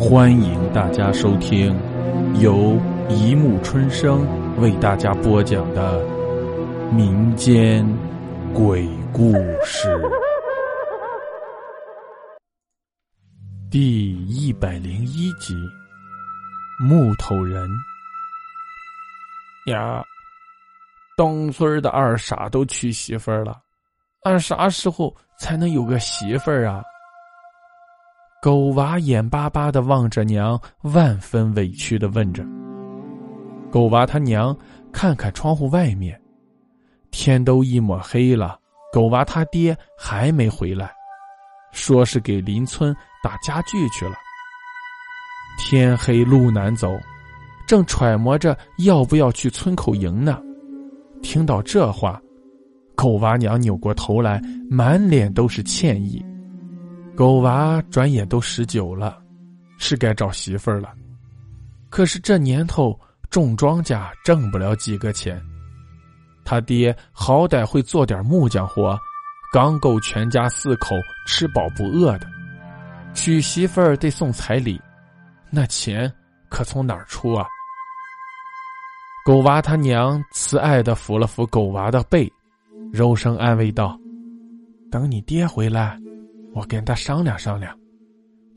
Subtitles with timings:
[0.00, 1.78] 欢迎大家收听
[2.40, 4.26] 由一木春生
[4.58, 6.02] 为大家播讲的
[6.90, 7.86] 民间
[8.54, 9.94] 鬼故事
[13.70, 15.54] 第一百零一集
[16.82, 17.68] 《木头人》
[19.70, 20.02] 呀，
[21.14, 23.60] 东村的二傻都娶媳妇儿了，
[24.22, 26.82] 俺啥时候才能有个媳妇儿啊？
[28.42, 32.42] 狗娃眼巴巴的望着娘，万分委屈的问着。
[33.70, 34.56] 狗娃他娘
[34.90, 36.18] 看看窗户外面，
[37.10, 38.58] 天都一抹黑了，
[38.94, 40.90] 狗娃他爹还没回来，
[41.70, 44.14] 说是给邻村打家具去了。
[45.58, 46.98] 天黑路难走，
[47.66, 50.40] 正揣摩着要不要去村口迎呢。
[51.22, 52.18] 听到这话，
[52.94, 56.24] 狗娃娘扭过头来，满脸都是歉意。
[57.20, 59.22] 狗娃转眼都十九了，
[59.76, 60.94] 是该找媳妇儿了。
[61.90, 65.38] 可是这年头种庄稼挣不了几个钱，
[66.46, 68.98] 他爹好歹会做点木匠活，
[69.52, 72.26] 刚够全家四口吃饱不饿的。
[73.12, 74.80] 娶媳妇儿得送彩礼，
[75.50, 76.10] 那钱
[76.48, 77.46] 可从哪儿出啊？
[79.26, 82.32] 狗娃他娘慈爱的抚了抚狗娃的背，
[82.90, 84.00] 柔声安慰道
[84.90, 86.00] ：“等你爹回来。”
[86.52, 87.76] 我跟他商量商量，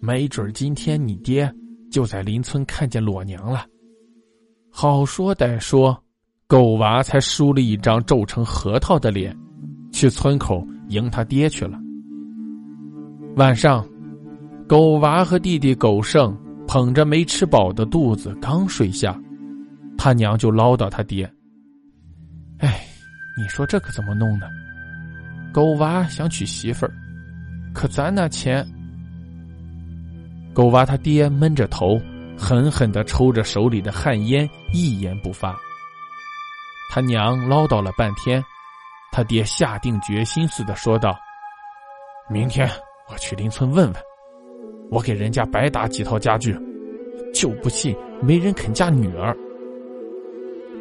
[0.00, 1.52] 没准今天你爹
[1.90, 3.66] 就在邻村看见裸娘了。
[4.70, 6.00] 好说歹说，
[6.46, 9.36] 狗娃才梳了一张皱成核桃的脸，
[9.92, 11.78] 去村口迎他爹去了。
[13.36, 13.84] 晚上，
[14.68, 16.36] 狗娃和弟弟狗剩
[16.68, 19.20] 捧着没吃饱的肚子刚睡下，
[19.98, 21.28] 他娘就唠叨他爹
[22.58, 22.86] ：“哎，
[23.36, 24.46] 你说这可怎么弄呢？
[25.52, 26.94] 狗娃想娶媳妇儿。”
[27.72, 28.66] 可咱那钱，
[30.52, 32.00] 狗娃他爹闷着头，
[32.36, 35.56] 狠狠的抽着手里的旱烟，一言不发。
[36.90, 38.42] 他娘唠叨了半天，
[39.12, 41.16] 他爹下定决心似的说道
[42.28, 42.68] ：“明天
[43.08, 44.02] 我去邻村问问，
[44.90, 46.58] 我给人家白打几套家具，
[47.32, 49.36] 就不信没人肯嫁女儿。”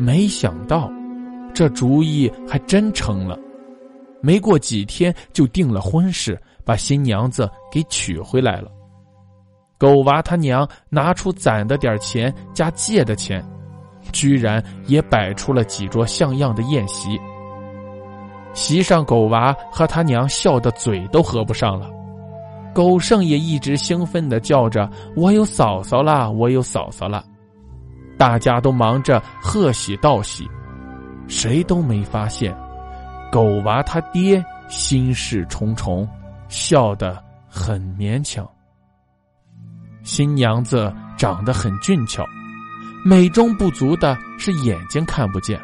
[0.00, 0.90] 没想到，
[1.52, 3.38] 这主意还真成了，
[4.22, 6.40] 没过几天就定了婚事。
[6.68, 8.70] 把新娘子给娶回来了。
[9.78, 13.42] 狗娃他娘拿出攒的点钱加借的钱，
[14.12, 17.18] 居然也摆出了几桌像样的宴席。
[18.52, 21.88] 席上，狗娃和他娘笑得嘴都合不上了。
[22.74, 27.24] 狗剩也一直兴奋的叫着：“我有嫂嫂啦，我有嫂嫂啦！”
[28.18, 30.46] 大家都忙着贺喜道喜，
[31.28, 32.54] 谁都没发现，
[33.32, 36.06] 狗娃他爹心事重重。
[36.48, 38.48] 笑得很勉强。
[40.02, 42.26] 新娘子长得很俊俏，
[43.04, 45.60] 美中不足的是眼睛看不见。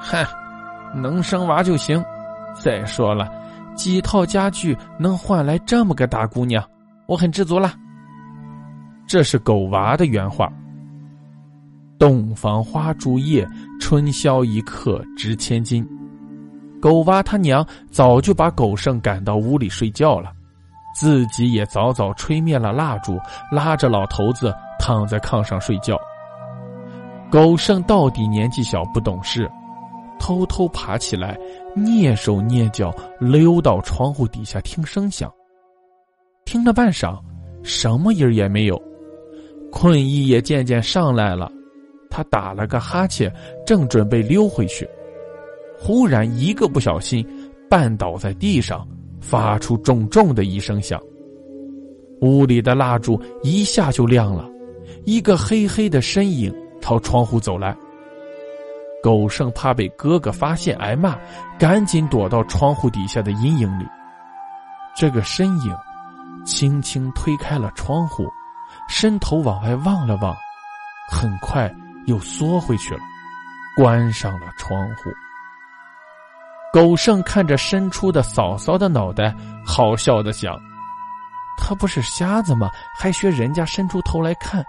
[0.00, 0.24] 哼，
[0.94, 2.02] 能生娃就行。
[2.54, 3.28] 再说了，
[3.74, 6.64] 几套家具能换来这么个大姑娘，
[7.06, 7.74] 我很知足了。
[9.06, 10.48] 这是狗娃的原话。
[11.98, 13.48] 洞房花烛夜，
[13.80, 15.84] 春宵一刻值千金。
[16.84, 20.30] 狗娃他娘早就把狗剩赶到屋里睡觉了，
[20.94, 23.18] 自己也早早吹灭了蜡烛，
[23.50, 25.98] 拉着老头子躺在炕上睡觉。
[27.30, 29.50] 狗剩到底年纪小不懂事，
[30.18, 31.38] 偷偷爬起来，
[31.74, 35.32] 蹑手蹑脚溜到窗户底下听声响。
[36.44, 37.18] 听了半晌，
[37.62, 38.78] 什么音儿也没有，
[39.72, 41.50] 困意也渐渐上来了，
[42.10, 43.34] 他打了个哈欠，
[43.64, 44.86] 正准备溜回去。
[45.86, 47.22] 忽然，一个不小心，
[47.68, 48.88] 绊倒在地上，
[49.20, 50.98] 发出重重的一声响。
[52.22, 54.48] 屋里的蜡烛一下就亮了，
[55.04, 56.50] 一个黑黑的身影
[56.80, 57.76] 朝窗户走来。
[59.02, 61.18] 狗剩怕被哥哥发现挨骂，
[61.58, 63.84] 赶紧躲到窗户底下的阴影里。
[64.96, 65.76] 这个身影
[66.46, 68.26] 轻轻推开了窗户，
[68.88, 70.34] 伸头往外望了望，
[71.10, 71.70] 很快
[72.06, 73.00] 又缩回去了，
[73.76, 75.10] 关上了窗户。
[76.74, 79.32] 狗剩看着伸出的嫂嫂的脑袋，
[79.64, 80.60] 好笑的想
[81.56, 82.68] ：“他不是瞎子吗？
[82.98, 84.64] 还学人家伸出头来看，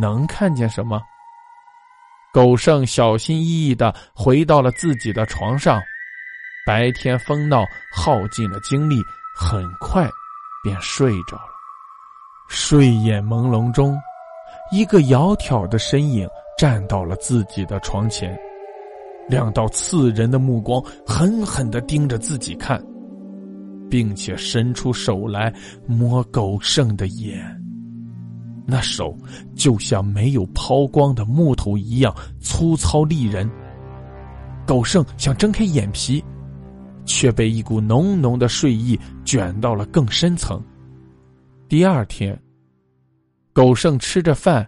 [0.00, 1.02] 能看见什么？”
[2.32, 5.82] 狗剩小心翼翼的回到了自己的床上，
[6.64, 9.02] 白天疯闹耗尽了精力，
[9.34, 10.08] 很快
[10.62, 11.50] 便睡着了。
[12.46, 14.00] 睡眼朦胧中，
[14.70, 18.38] 一个窈窕的身影站到了自己的床前。
[19.28, 22.82] 两道刺人的目光狠狠的盯着自己看，
[23.90, 25.52] 并且伸出手来
[25.86, 27.42] 摸狗剩的眼。
[28.66, 29.14] 那手
[29.54, 33.50] 就像没有抛光的木头一样粗糙利人。
[34.66, 36.24] 狗剩想睁开眼皮，
[37.04, 40.62] 却被一股浓浓的睡意卷到了更深层。
[41.68, 42.40] 第二天，
[43.52, 44.66] 狗剩吃着饭，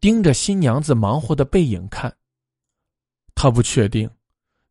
[0.00, 2.12] 盯着新娘子忙活的背影看。
[3.36, 4.10] 他不确定，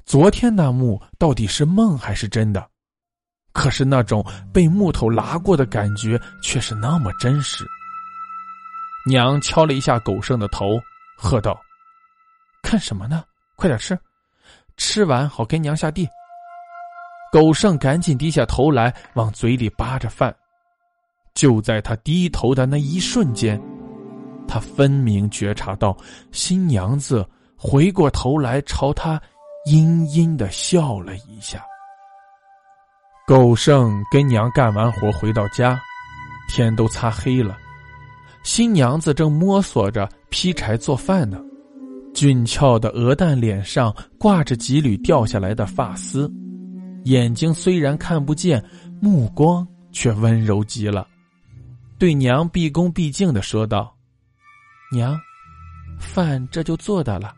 [0.06, 2.68] 昨天那幕到底是梦还是真的，
[3.54, 7.64] 可是那种被木头拉过的感觉却是那么真实。
[9.08, 10.66] 娘敲了一下狗剩的头，
[11.16, 11.56] 喝道
[12.64, 13.24] ：“看什么呢？
[13.56, 13.98] 快点吃，
[14.78, 16.10] 吃完好跟娘下地。”
[17.32, 20.36] 狗剩赶紧低下头来，往嘴里扒着饭。
[21.36, 23.62] 就在他低头的那一瞬间，
[24.48, 25.96] 他分明觉察到
[26.32, 27.24] 新娘子。
[27.58, 29.22] 回过头来，朝他
[29.66, 31.64] 阴阴的笑了一下。
[33.26, 35.80] 狗剩跟娘干完活回到家，
[36.48, 37.58] 天都擦黑了，
[38.44, 41.40] 新娘子正摸索着劈柴做饭呢。
[42.14, 46.32] 俊俏的鹅蛋脸上挂着几缕掉下来的发丝，
[47.06, 48.64] 眼睛虽然看不见，
[49.02, 51.08] 目光却温柔极了。
[51.98, 53.96] 对娘毕恭毕敬的说道
[54.94, 55.20] ：“娘，
[56.00, 57.34] 饭这就做的了。”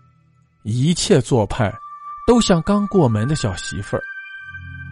[0.70, 1.74] 一切做派，
[2.28, 4.04] 都像刚过门的小媳妇儿。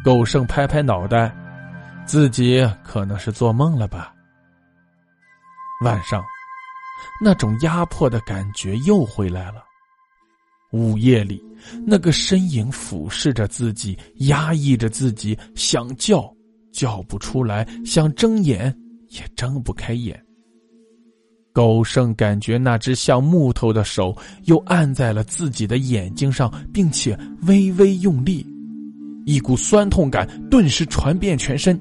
[0.06, 1.36] 狗剩拍拍脑袋，
[2.06, 4.14] 自己可能是做梦了吧。
[5.84, 6.24] 晚上，
[7.22, 9.66] 那种压迫的感觉又回来了。
[10.72, 11.44] 午夜里，
[11.86, 16.34] 那个身影俯视着自己，压抑着自己，想叫
[16.72, 18.74] 叫不出来，想睁眼
[19.10, 20.25] 也睁不开眼。
[21.56, 24.14] 狗剩感觉那只像木头的手
[24.44, 28.46] 又按在了自己的眼睛上，并且微微用力，
[29.26, 31.80] 一股酸痛感顿时传遍全身。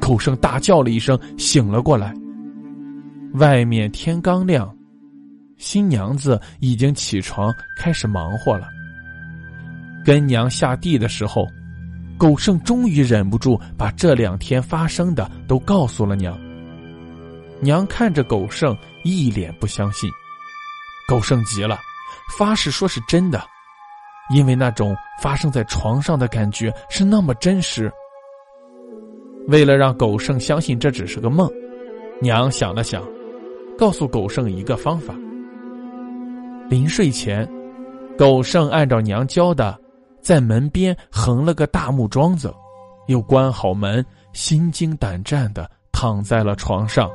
[0.00, 2.14] 狗剩大叫了一声，醒了过来。
[3.32, 4.72] 外面天刚亮，
[5.56, 8.68] 新娘子已经起床开始忙活了。
[10.04, 11.48] 跟娘下地的时候，
[12.16, 16.38] 狗剩终于忍不住把这两天发生的都告诉了娘。
[17.64, 20.10] 娘看着狗剩，一脸不相信。
[21.08, 21.78] 狗剩急了，
[22.36, 23.42] 发誓说是真的，
[24.28, 27.90] 因为那种发生在床上的感觉是那么真实。
[29.48, 31.50] 为了让狗剩相信这只是个梦，
[32.20, 33.02] 娘想了想，
[33.78, 35.14] 告诉狗剩一个方法。
[36.68, 37.50] 临睡前，
[38.18, 39.78] 狗剩按照娘教的，
[40.20, 42.54] 在门边横了个大木桩子，
[43.06, 47.10] 又关好门，心惊胆战的躺在了床上。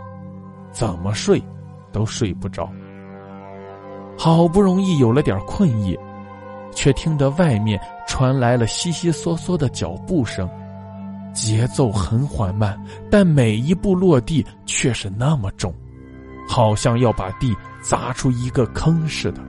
[0.71, 1.41] 怎么睡，
[1.91, 2.69] 都睡不着。
[4.17, 5.97] 好不容易有了点困意，
[6.71, 10.49] 却听得外面传来了悉悉嗦嗦的脚步声，
[11.33, 12.77] 节奏很缓慢，
[13.09, 15.73] 但每一步落地却是那么重，
[16.47, 19.41] 好像要把地砸出一个坑似的。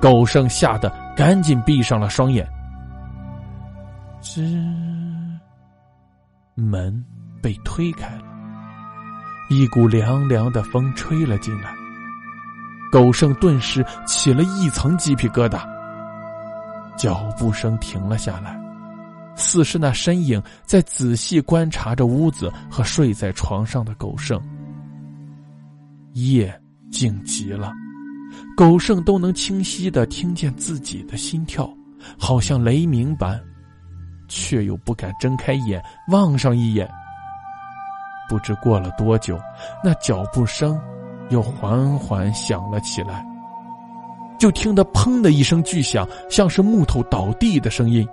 [0.00, 2.46] 狗剩吓得赶紧闭上了双眼。
[4.22, 4.40] 吱，
[6.54, 7.04] 门
[7.42, 8.35] 被推开了。
[9.48, 11.72] 一股凉凉的风吹了进来，
[12.90, 15.64] 狗剩顿时起了一层鸡皮疙瘩。
[16.96, 18.58] 脚步声停了下来，
[19.36, 24.40] 似是那身影在仔细观察着屋子和睡在床上的狗剩。
[26.14, 26.52] 夜
[26.90, 27.72] 静极了，
[28.56, 31.70] 狗剩都能清晰的听见自己的心跳，
[32.18, 33.38] 好像雷鸣般，
[34.26, 35.80] 却又不敢睁开眼
[36.10, 36.90] 望上一眼。
[38.28, 39.38] 不知过了多久，
[39.82, 40.78] 那脚步声
[41.30, 43.24] 又缓缓响了起来。
[44.38, 48.06] 就听得“砰”的一声巨响，像是木头倒地的声音。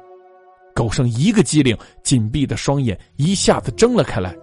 [0.74, 4.34] 狗剩一个机灵，紧闭的双眼一下子睁了开来。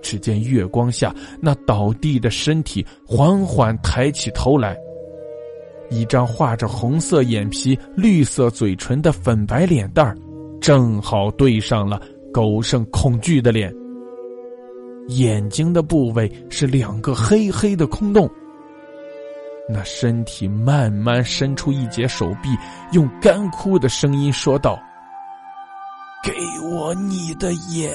[0.00, 4.76] 只见月光下，那倒地的身体缓缓抬起头来，
[5.90, 10.16] 一张画着红色眼皮、绿色嘴唇的粉白脸蛋儿，
[10.60, 12.00] 正好对上了
[12.32, 13.74] 狗剩恐惧的脸。
[15.08, 18.28] 眼睛的部位是两个黑黑的空洞。
[19.68, 22.50] 那身体慢慢伸出一截手臂，
[22.92, 24.78] 用干枯的声音说道
[26.22, 26.32] ：“给
[26.68, 27.92] 我你的眼！”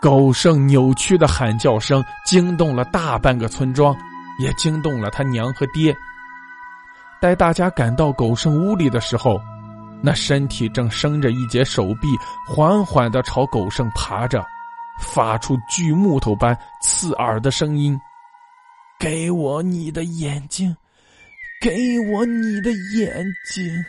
[0.00, 3.94] 狗剩扭曲的喊叫声惊动了大半个村庄，
[4.38, 5.94] 也惊动了他娘和爹。
[7.20, 9.40] 待大家赶到狗剩屋里的时候，
[10.02, 12.08] 那身体正伸着一截手臂，
[12.46, 14.42] 缓缓的朝狗剩爬着。
[15.00, 17.98] 发出锯木头般刺耳的声音
[18.98, 20.76] ：“给我你的眼睛，
[21.60, 23.84] 给我你的眼睛。”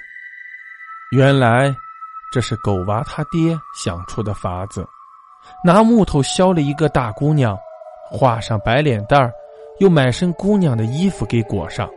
[1.12, 1.74] 原来，
[2.34, 4.86] 这是狗娃他爹想出的法子，
[5.64, 7.58] 拿木头削了一个大姑娘，
[8.12, 9.32] 画上白脸蛋儿，
[9.80, 11.90] 又买身姑娘的衣服给裹上。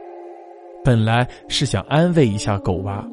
[0.85, 3.05] 本来是想安慰一下狗娃，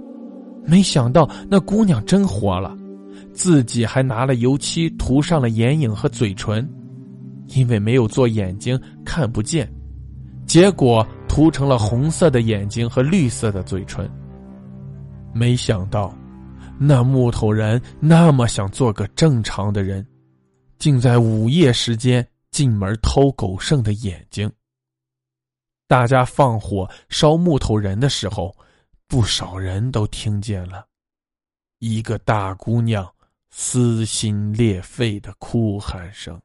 [0.63, 2.76] 没想到那姑娘真活了，
[3.33, 6.67] 自己还拿了油漆涂上了眼影和嘴唇，
[7.47, 9.71] 因为没有做眼睛看不见，
[10.45, 14.09] 结果涂成了红色的眼睛和绿色的嘴唇。
[15.33, 16.15] 没想到，
[16.79, 20.05] 那木头人那么想做个正常的人，
[20.79, 24.51] 竟在午夜时间进门偷狗剩的眼睛。
[25.87, 28.55] 大家放火烧木头人的时候，
[29.07, 30.86] 不少人都听见了
[31.79, 33.07] 一个大姑娘
[33.51, 36.39] 撕心裂肺的哭喊声。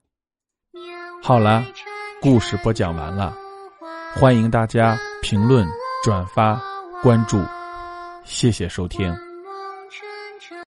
[1.23, 1.65] 好了，
[2.21, 3.35] 故事播讲完了，
[4.15, 5.67] 欢迎大家评论、
[6.05, 6.61] 转发、
[7.03, 7.43] 关注，
[8.25, 9.32] 谢谢收听。